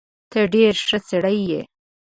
[0.31, 1.61] ته ډېر ښه سړی يې.